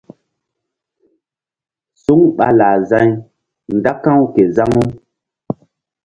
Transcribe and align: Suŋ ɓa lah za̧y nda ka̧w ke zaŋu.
Suŋ 2.03 2.21
ɓa 2.37 2.47
lah 2.59 2.77
za̧y 2.89 3.09
nda 3.75 3.91
ka̧w 4.03 4.21
ke 4.33 4.43
zaŋu. 4.55 4.81